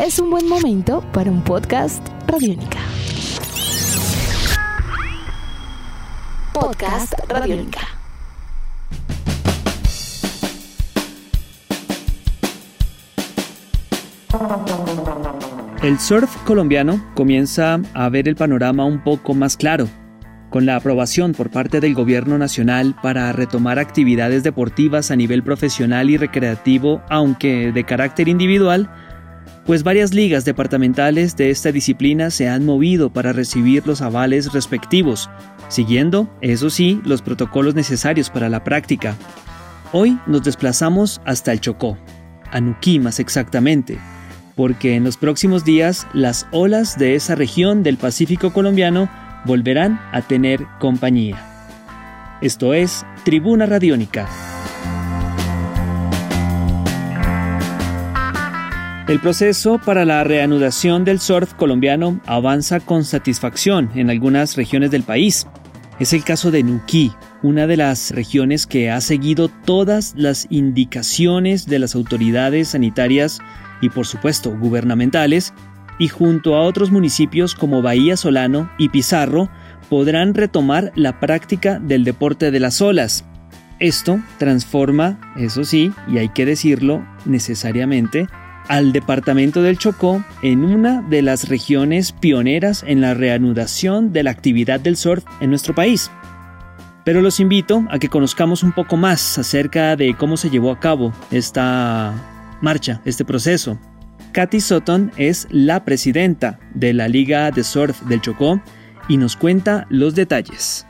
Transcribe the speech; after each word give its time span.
es 0.00 0.18
un 0.18 0.30
buen 0.30 0.48
momento 0.48 1.04
para 1.12 1.30
un 1.30 1.42
podcast 1.42 2.06
Radiónica. 2.26 2.78
Podcast 6.54 7.12
Radiónica. 7.28 7.80
El 15.82 15.98
surf 15.98 16.34
colombiano 16.44 17.04
comienza 17.14 17.78
a 17.92 18.08
ver 18.08 18.26
el 18.26 18.36
panorama 18.36 18.86
un 18.86 19.04
poco 19.04 19.34
más 19.34 19.58
claro, 19.58 19.86
con 20.48 20.64
la 20.64 20.76
aprobación 20.76 21.34
por 21.34 21.50
parte 21.50 21.80
del 21.80 21.94
Gobierno 21.94 22.38
Nacional 22.38 22.96
para 23.02 23.30
retomar 23.32 23.78
actividades 23.78 24.44
deportivas 24.44 25.10
a 25.10 25.16
nivel 25.16 25.42
profesional 25.42 26.08
y 26.08 26.16
recreativo, 26.16 27.02
aunque 27.10 27.70
de 27.72 27.84
carácter 27.84 28.28
individual, 28.28 28.90
pues 29.66 29.82
varias 29.82 30.12
ligas 30.14 30.44
departamentales 30.44 31.36
de 31.36 31.50
esta 31.50 31.70
disciplina 31.72 32.30
se 32.30 32.48
han 32.48 32.64
movido 32.64 33.12
para 33.12 33.32
recibir 33.32 33.86
los 33.86 34.02
avales 34.02 34.52
respectivos, 34.52 35.30
siguiendo, 35.68 36.28
eso 36.40 36.70
sí, 36.70 37.00
los 37.04 37.22
protocolos 37.22 37.74
necesarios 37.74 38.30
para 38.30 38.48
la 38.48 38.64
práctica. 38.64 39.16
Hoy 39.92 40.18
nos 40.26 40.42
desplazamos 40.42 41.20
hasta 41.24 41.52
el 41.52 41.60
Chocó, 41.60 41.98
a 42.50 42.60
Nuquí 42.60 42.98
más 42.98 43.20
exactamente, 43.20 43.98
porque 44.56 44.94
en 44.94 45.04
los 45.04 45.16
próximos 45.16 45.64
días 45.64 46.06
las 46.12 46.46
olas 46.52 46.98
de 46.98 47.14
esa 47.14 47.34
región 47.34 47.82
del 47.82 47.96
Pacífico 47.96 48.52
colombiano 48.52 49.08
volverán 49.44 50.00
a 50.12 50.22
tener 50.22 50.66
compañía. 50.78 51.46
Esto 52.40 52.74
es 52.74 53.04
Tribuna 53.24 53.66
Radiónica. 53.66 54.49
El 59.10 59.18
proceso 59.18 59.80
para 59.84 60.04
la 60.04 60.22
reanudación 60.22 61.04
del 61.04 61.18
surf 61.18 61.54
colombiano 61.54 62.20
avanza 62.26 62.78
con 62.78 63.02
satisfacción 63.02 63.90
en 63.96 64.08
algunas 64.08 64.54
regiones 64.54 64.92
del 64.92 65.02
país. 65.02 65.48
Es 65.98 66.12
el 66.12 66.22
caso 66.22 66.52
de 66.52 66.62
Nuquí, 66.62 67.10
una 67.42 67.66
de 67.66 67.76
las 67.76 68.12
regiones 68.12 68.68
que 68.68 68.88
ha 68.88 69.00
seguido 69.00 69.48
todas 69.48 70.14
las 70.16 70.46
indicaciones 70.48 71.66
de 71.66 71.80
las 71.80 71.96
autoridades 71.96 72.68
sanitarias 72.68 73.40
y 73.80 73.88
por 73.88 74.06
supuesto 74.06 74.56
gubernamentales, 74.56 75.54
y 75.98 76.06
junto 76.06 76.54
a 76.54 76.60
otros 76.60 76.92
municipios 76.92 77.56
como 77.56 77.82
Bahía 77.82 78.16
Solano 78.16 78.70
y 78.78 78.90
Pizarro 78.90 79.50
podrán 79.88 80.34
retomar 80.34 80.92
la 80.94 81.18
práctica 81.18 81.80
del 81.80 82.04
deporte 82.04 82.52
de 82.52 82.60
las 82.60 82.80
olas. 82.80 83.24
Esto 83.80 84.20
transforma, 84.38 85.18
eso 85.36 85.64
sí, 85.64 85.90
y 86.06 86.18
hay 86.18 86.28
que 86.28 86.46
decirlo 86.46 87.04
necesariamente, 87.24 88.28
al 88.70 88.92
departamento 88.92 89.62
del 89.62 89.78
Chocó 89.78 90.24
en 90.42 90.64
una 90.64 91.02
de 91.02 91.22
las 91.22 91.48
regiones 91.48 92.12
pioneras 92.12 92.84
en 92.86 93.00
la 93.00 93.14
reanudación 93.14 94.12
de 94.12 94.22
la 94.22 94.30
actividad 94.30 94.78
del 94.78 94.96
surf 94.96 95.24
en 95.40 95.50
nuestro 95.50 95.74
país. 95.74 96.08
Pero 97.04 97.20
los 97.20 97.40
invito 97.40 97.84
a 97.90 97.98
que 97.98 98.08
conozcamos 98.08 98.62
un 98.62 98.70
poco 98.70 98.96
más 98.96 99.38
acerca 99.38 99.96
de 99.96 100.14
cómo 100.14 100.36
se 100.36 100.50
llevó 100.50 100.70
a 100.70 100.78
cabo 100.78 101.12
esta 101.32 102.14
marcha, 102.60 103.00
este 103.04 103.24
proceso. 103.24 103.76
Katy 104.30 104.60
Sutton 104.60 105.10
es 105.16 105.48
la 105.50 105.84
presidenta 105.84 106.60
de 106.72 106.92
la 106.92 107.08
Liga 107.08 107.50
de 107.50 107.64
Surf 107.64 108.00
del 108.02 108.20
Chocó 108.20 108.62
y 109.08 109.16
nos 109.16 109.34
cuenta 109.34 109.88
los 109.90 110.14
detalles. 110.14 110.86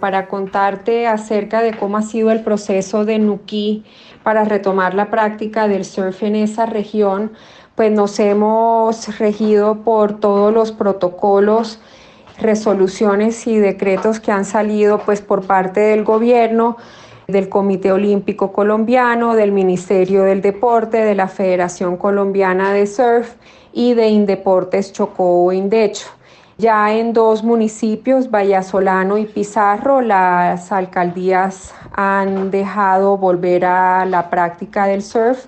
Para 0.00 0.28
contarte 0.28 1.06
acerca 1.06 1.62
de 1.62 1.74
cómo 1.74 1.96
ha 1.96 2.02
sido 2.02 2.30
el 2.30 2.42
proceso 2.42 3.04
de 3.04 3.18
Nuki 3.18 3.84
para 4.22 4.44
retomar 4.44 4.94
la 4.94 5.10
práctica 5.10 5.68
del 5.68 5.84
surf 5.84 6.22
en 6.22 6.36
esa 6.36 6.66
región, 6.66 7.32
pues 7.74 7.92
nos 7.92 8.18
hemos 8.18 9.18
regido 9.18 9.82
por 9.82 10.18
todos 10.18 10.52
los 10.52 10.72
protocolos, 10.72 11.80
resoluciones 12.38 13.46
y 13.46 13.58
decretos 13.58 14.20
que 14.20 14.32
han 14.32 14.44
salido 14.44 14.98
pues 14.98 15.20
por 15.20 15.46
parte 15.46 15.80
del 15.80 16.04
gobierno 16.04 16.76
del 17.26 17.48
Comité 17.48 17.92
Olímpico 17.92 18.52
Colombiano, 18.52 19.34
del 19.34 19.52
Ministerio 19.52 20.22
del 20.22 20.42
Deporte, 20.42 20.98
de 20.98 21.14
la 21.14 21.28
Federación 21.28 21.96
Colombiana 21.96 22.72
de 22.72 22.86
Surf 22.86 23.34
y 23.72 23.94
de 23.94 24.08
Indeportes 24.08 24.92
Chocó 24.92 25.44
o 25.44 25.52
Indecho. 25.52 26.06
Ya 26.58 26.90
en 26.94 27.12
dos 27.12 27.44
municipios, 27.44 28.30
Vallasolano 28.30 29.18
y 29.18 29.26
Pizarro, 29.26 30.00
las 30.00 30.72
alcaldías 30.72 31.74
han 31.92 32.50
dejado 32.50 33.18
volver 33.18 33.66
a 33.66 34.06
la 34.06 34.30
práctica 34.30 34.86
del 34.86 35.02
surf. 35.02 35.46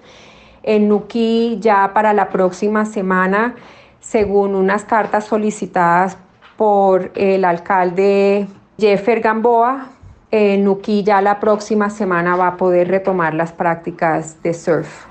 En 0.63 0.89
Nuquí 0.89 1.57
ya 1.61 1.93
para 1.95 2.13
la 2.13 2.29
próxima 2.29 2.85
semana, 2.85 3.55
según 4.01 4.55
unas 4.55 4.85
cartas 4.85 5.25
solicitadas 5.25 6.19
por 6.59 7.11
el 7.15 7.47
alcalde 7.47 8.47
Jeffer 8.79 9.21
Gamboa, 9.21 9.87
en 10.31 10.63
Nuki 10.65 11.05
ya 11.05 11.23
la 11.23 11.41
próxima 11.41 11.89
semana 11.89 12.37
va 12.37 12.49
a 12.49 12.57
poder 12.59 12.89
retomar 12.89 13.33
las 13.33 13.53
prácticas 13.53 14.43
de 14.43 14.53
surf. 14.53 15.07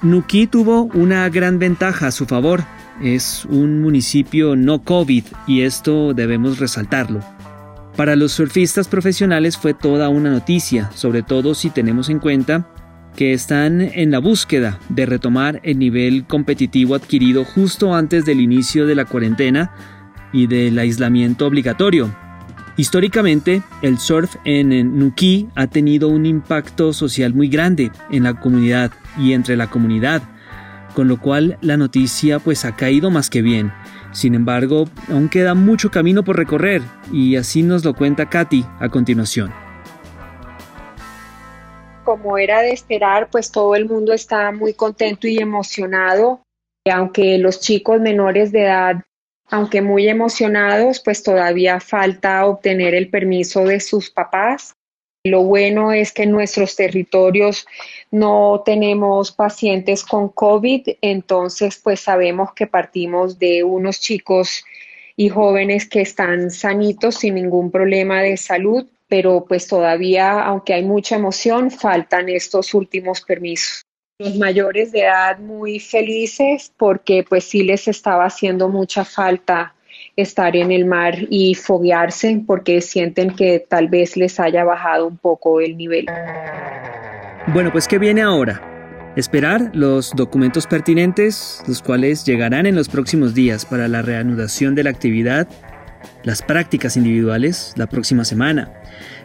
Nuki 0.00 0.46
tuvo 0.46 0.84
una 0.94 1.28
gran 1.28 1.58
ventaja 1.58 2.06
a 2.06 2.10
su 2.10 2.24
favor. 2.24 2.60
Es 3.02 3.46
un 3.46 3.80
municipio 3.80 4.56
no 4.56 4.82
COVID 4.82 5.24
y 5.46 5.62
esto 5.62 6.14
debemos 6.14 6.58
resaltarlo. 6.58 7.20
Para 7.96 8.16
los 8.16 8.32
surfistas 8.32 8.88
profesionales 8.88 9.56
fue 9.56 9.74
toda 9.74 10.08
una 10.08 10.30
noticia, 10.30 10.90
sobre 10.94 11.22
todo 11.22 11.54
si 11.54 11.70
tenemos 11.70 12.08
en 12.08 12.18
cuenta 12.18 12.68
que 13.16 13.32
están 13.32 13.80
en 13.80 14.10
la 14.10 14.18
búsqueda 14.18 14.78
de 14.88 15.06
retomar 15.06 15.60
el 15.64 15.78
nivel 15.78 16.26
competitivo 16.26 16.94
adquirido 16.94 17.44
justo 17.44 17.94
antes 17.94 18.24
del 18.24 18.40
inicio 18.40 18.86
de 18.86 18.94
la 18.94 19.04
cuarentena 19.04 19.72
y 20.32 20.46
del 20.46 20.78
aislamiento 20.78 21.46
obligatorio, 21.46 22.10
Históricamente, 22.80 23.62
el 23.82 23.98
surf 23.98 24.36
en 24.46 24.98
Nuki 24.98 25.48
ha 25.54 25.66
tenido 25.66 26.08
un 26.08 26.24
impacto 26.24 26.94
social 26.94 27.34
muy 27.34 27.48
grande 27.48 27.92
en 28.10 28.22
la 28.22 28.32
comunidad 28.40 28.90
y 29.18 29.34
entre 29.34 29.54
la 29.54 29.66
comunidad, 29.68 30.22
con 30.94 31.08
lo 31.08 31.20
cual 31.20 31.58
la 31.60 31.76
noticia 31.76 32.38
pues 32.38 32.64
ha 32.64 32.76
caído 32.76 33.10
más 33.10 33.30
que 33.30 33.42
bien. 33.42 33.72
Sin 34.12 34.34
embargo, 34.34 34.84
aún 35.10 35.28
queda 35.28 35.54
mucho 35.54 35.90
camino 35.90 36.24
por 36.24 36.36
recorrer 36.36 36.82
y 37.12 37.36
así 37.36 37.62
nos 37.62 37.84
lo 37.84 37.94
cuenta 37.94 38.28
Katy 38.28 38.64
a 38.78 38.88
continuación. 38.88 39.52
Como 42.04 42.38
era 42.38 42.60
de 42.62 42.72
esperar, 42.72 43.28
pues 43.30 43.52
todo 43.52 43.74
el 43.76 43.86
mundo 43.86 44.12
está 44.12 44.50
muy 44.52 44.74
contento 44.74 45.28
y 45.28 45.38
emocionado, 45.38 46.42
aunque 46.90 47.38
los 47.38 47.60
chicos 47.60 48.00
menores 48.00 48.50
de 48.52 48.62
edad 48.62 49.02
aunque 49.50 49.82
muy 49.82 50.08
emocionados, 50.08 51.00
pues 51.00 51.22
todavía 51.22 51.80
falta 51.80 52.46
obtener 52.46 52.94
el 52.94 53.10
permiso 53.10 53.64
de 53.64 53.80
sus 53.80 54.10
papás. 54.10 54.74
Lo 55.24 55.42
bueno 55.42 55.92
es 55.92 56.12
que 56.12 56.22
en 56.22 56.30
nuestros 56.30 56.76
territorios 56.76 57.66
no 58.10 58.62
tenemos 58.64 59.32
pacientes 59.32 60.02
con 60.02 60.30
COVID, 60.30 60.88
entonces 61.02 61.78
pues 61.82 62.00
sabemos 62.00 62.54
que 62.54 62.66
partimos 62.66 63.38
de 63.38 63.62
unos 63.62 64.00
chicos 64.00 64.64
y 65.16 65.28
jóvenes 65.28 65.86
que 65.86 66.00
están 66.00 66.50
sanitos 66.50 67.16
sin 67.16 67.34
ningún 67.34 67.70
problema 67.70 68.22
de 68.22 68.38
salud, 68.38 68.86
pero 69.08 69.44
pues 69.46 69.66
todavía, 69.66 70.40
aunque 70.40 70.72
hay 70.72 70.84
mucha 70.84 71.16
emoción, 71.16 71.70
faltan 71.70 72.30
estos 72.30 72.72
últimos 72.72 73.20
permisos. 73.20 73.82
Los 74.18 74.36
mayores 74.36 74.90
de 74.90 75.00
edad 75.00 75.38
muy 75.38 75.80
felices 75.80 76.72
porque 76.78 77.24
pues 77.28 77.44
sí 77.44 77.62
les 77.62 77.88
estaba 77.88 78.24
haciendo 78.24 78.70
mucha 78.70 79.04
falta 79.04 79.74
estar 80.20 80.56
en 80.56 80.70
el 80.72 80.84
mar 80.84 81.16
y 81.28 81.54
foguearse 81.54 82.42
porque 82.46 82.80
sienten 82.80 83.34
que 83.34 83.64
tal 83.66 83.88
vez 83.88 84.16
les 84.16 84.38
haya 84.40 84.64
bajado 84.64 85.06
un 85.06 85.16
poco 85.16 85.60
el 85.60 85.76
nivel. 85.76 86.06
Bueno, 87.48 87.72
pues 87.72 87.88
¿qué 87.88 87.98
viene 87.98 88.22
ahora? 88.22 88.62
Esperar 89.16 89.70
los 89.74 90.12
documentos 90.14 90.66
pertinentes, 90.66 91.62
los 91.66 91.82
cuales 91.82 92.24
llegarán 92.24 92.66
en 92.66 92.76
los 92.76 92.88
próximos 92.88 93.34
días 93.34 93.66
para 93.66 93.88
la 93.88 94.02
reanudación 94.02 94.74
de 94.74 94.84
la 94.84 94.90
actividad, 94.90 95.48
las 96.22 96.42
prácticas 96.42 96.96
individuales 96.96 97.72
la 97.76 97.88
próxima 97.88 98.24
semana. 98.24 98.72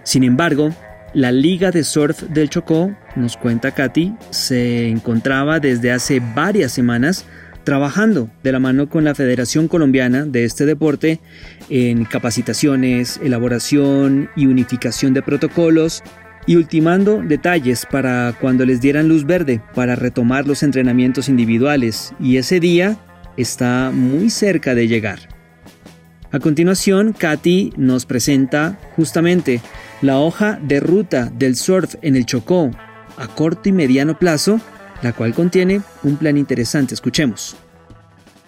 Sin 0.03 0.23
embargo, 0.23 0.71
la 1.13 1.31
Liga 1.31 1.71
de 1.71 1.83
Surf 1.83 2.23
del 2.23 2.49
Chocó, 2.49 2.95
nos 3.15 3.37
cuenta 3.37 3.71
Katy, 3.71 4.15
se 4.31 4.89
encontraba 4.89 5.59
desde 5.59 5.91
hace 5.91 6.19
varias 6.19 6.73
semanas 6.73 7.25
trabajando 7.65 8.29
de 8.43 8.53
la 8.53 8.59
mano 8.59 8.87
con 8.87 9.03
la 9.03 9.15
Federación 9.15 9.67
Colombiana 9.67 10.25
de 10.25 10.45
este 10.45 10.65
deporte 10.65 11.19
en 11.69 12.05
capacitaciones, 12.05 13.19
elaboración 13.21 14.29
y 14.37 14.45
unificación 14.45 15.13
de 15.13 15.21
protocolos 15.21 16.01
y 16.47 16.55
ultimando 16.55 17.21
detalles 17.21 17.85
para 17.85 18.37
cuando 18.39 18.65
les 18.65 18.79
dieran 18.79 19.09
luz 19.09 19.25
verde 19.25 19.61
para 19.73 19.95
retomar 19.95 20.47
los 20.47 20.63
entrenamientos 20.63 21.27
individuales 21.27 22.13
y 22.19 22.37
ese 22.37 22.59
día 22.61 22.97
está 23.35 23.91
muy 23.91 24.29
cerca 24.29 24.75
de 24.75 24.87
llegar. 24.87 25.19
A 26.31 26.39
continuación, 26.39 27.13
Katy 27.13 27.73
nos 27.77 28.05
presenta 28.05 28.77
justamente 28.95 29.61
la 30.01 30.19
hoja 30.19 30.59
de 30.61 30.79
ruta 30.79 31.31
del 31.33 31.55
surf 31.55 31.95
en 32.01 32.15
el 32.15 32.25
Chocó 32.25 32.71
a 33.17 33.27
corto 33.27 33.69
y 33.69 33.71
mediano 33.71 34.19
plazo 34.19 34.59
la 35.01 35.13
cual 35.13 35.33
contiene 35.33 35.81
un 36.03 36.17
plan 36.17 36.37
interesante. 36.37 36.93
Escuchemos. 36.93 37.55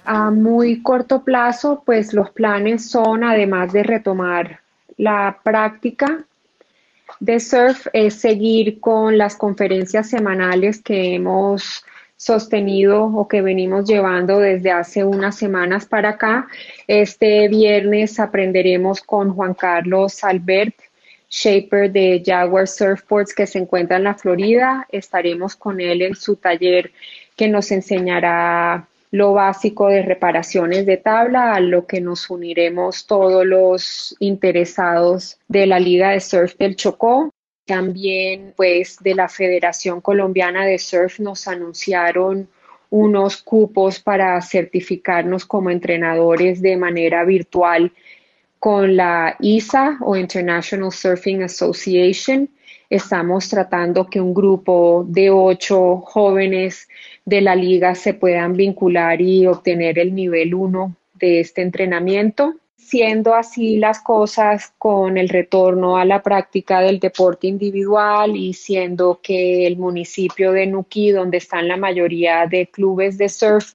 A 0.06 0.32
muy 0.32 0.82
corto 0.82 1.24
plazo, 1.24 1.84
pues 1.86 2.14
los 2.14 2.30
planes 2.32 2.90
son, 2.90 3.24
además 3.24 3.74
de 3.74 3.84
retomar 3.84 4.62
la 4.98 5.40
práctica 5.44 6.24
de 7.20 7.40
surf, 7.40 7.88
es 7.94 8.16
seguir 8.16 8.80
con 8.80 9.18
las 9.18 9.36
conferencias 9.36 10.10
semanales 10.10 10.82
que 10.82 11.16
hemos 11.16 11.84
sostenido 12.16 13.06
o 13.06 13.28
que 13.28 13.42
venimos 13.42 13.86
llevando 13.86 14.40
desde 14.40 14.72
hace 14.72 15.04
unas 15.04 15.36
semanas 15.36 15.86
para 15.86 16.10
acá. 16.10 16.48
Este 16.88 17.48
viernes 17.48 18.20
aprenderemos 18.20 19.02
con 19.02 19.34
Juan 19.34 19.54
Carlos 19.54 20.24
Albert, 20.24 20.76
shaper 21.29 21.91
de 21.91 22.21
Jaguar 22.25 22.68
Surfboards 22.68 23.33
que 23.33 23.47
se 23.47 23.59
encuentra 23.59 23.97
en 23.97 24.03
la 24.03 24.15
Florida. 24.15 24.88
Estaremos 24.91 25.56
con 25.56 25.79
él 25.79 26.01
en 26.01 26.15
su 26.15 26.35
taller 26.35 26.91
que 27.35 27.47
nos 27.47 27.71
enseñará 27.71 28.88
lo 29.12 29.33
básico 29.33 29.88
de 29.88 30.01
reparaciones 30.01 30.85
de 30.85 30.97
tabla, 30.97 31.53
a 31.53 31.59
lo 31.59 31.85
que 31.85 32.01
nos 32.01 32.29
uniremos 32.29 33.07
todos 33.07 33.45
los 33.45 34.15
interesados 34.19 35.39
de 35.47 35.65
la 35.65 35.79
Liga 35.79 36.12
de 36.12 36.19
Surf 36.19 36.57
del 36.57 36.75
Chocó. 36.75 37.31
También, 37.65 38.53
pues, 38.56 38.97
de 39.00 39.15
la 39.15 39.29
Federación 39.29 40.01
Colombiana 40.01 40.65
de 40.65 40.77
Surf 40.77 41.19
nos 41.19 41.47
anunciaron 41.47 42.50
unos 42.89 43.38
cupos 43.38 44.00
para 44.00 44.41
certificarnos 44.41 45.45
como 45.45 45.69
entrenadores 45.69 46.62
de 46.62 46.77
manera 46.77 47.24
virtual 47.25 47.91
con 48.59 48.95
la 48.95 49.36
ISA 49.39 49.98
o 50.01 50.15
International 50.15 50.92
Surfing 50.92 51.44
Association. 51.44 52.50
Estamos 52.89 53.50
tratando 53.50 54.07
que 54.07 54.21
un 54.21 54.33
grupo 54.33 55.06
de 55.07 55.30
ocho 55.30 55.98
jóvenes 55.98 56.88
de 57.25 57.42
la 57.42 57.56
liga 57.56 57.95
se 57.95 58.13
puedan 58.13 58.54
vincular 58.54 59.21
y 59.21 59.45
obtener 59.45 60.00
el 60.00 60.15
nivel 60.15 60.54
1 60.54 60.95
de 61.15 61.39
este 61.42 61.62
entrenamiento 61.62 62.56
siendo 62.88 63.36
así 63.36 63.75
las 63.75 64.00
cosas 64.00 64.74
con 64.77 65.18
el 65.18 65.27
retorno 65.27 65.98
a 65.98 66.06
la 66.06 66.24
práctica 66.24 66.80
del 66.80 67.01
deporte 67.01 67.45
individual 67.45 68.38
y 68.38 68.53
siendo 68.53 69.19
que 69.21 69.68
el 69.68 69.75
municipio 69.75 70.53
de 70.53 70.68
Nuquí, 70.68 71.12
donde 71.12 71.36
están 71.36 71.68
la 71.68 71.75
mayoría 71.75 72.48
de 72.48 72.68
clubes 72.68 73.18
de 73.18 73.27
surf, 73.27 73.74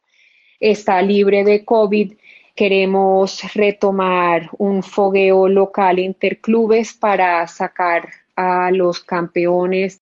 está 0.61 1.03
libre 1.03 1.45
de 1.45 1.63
COVID, 1.63 2.15
queremos 2.55 3.41
retomar 3.55 4.51
un 4.59 4.83
fogueo 4.83 5.49
local 5.49 5.99
interclubes 5.99 6.93
para 6.93 7.47
sacar 7.47 8.09
a 8.37 8.71
los 8.71 9.01
campeones 9.01 10.01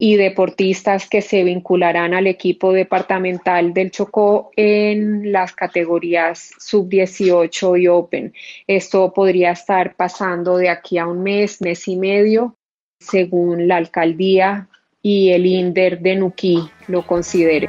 y 0.00 0.16
deportistas 0.16 1.08
que 1.08 1.20
se 1.20 1.42
vincularán 1.42 2.14
al 2.14 2.28
equipo 2.28 2.72
departamental 2.72 3.74
del 3.74 3.90
Chocó 3.90 4.52
en 4.54 5.32
las 5.32 5.52
categorías 5.52 6.52
sub-18 6.58 7.80
y 7.80 7.88
Open. 7.88 8.32
Esto 8.68 9.12
podría 9.12 9.50
estar 9.50 9.96
pasando 9.96 10.56
de 10.56 10.68
aquí 10.68 10.98
a 10.98 11.06
un 11.06 11.22
mes, 11.24 11.60
mes 11.60 11.88
y 11.88 11.96
medio, 11.96 12.54
según 13.00 13.66
la 13.66 13.76
alcaldía 13.76 14.68
y 15.02 15.30
el 15.30 15.46
INDER 15.46 16.00
de 16.00 16.14
Nuquí 16.14 16.70
lo 16.86 17.04
considere. 17.04 17.68